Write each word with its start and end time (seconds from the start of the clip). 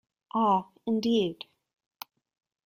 Ah, 0.33 0.65
indeed. 0.87 1.45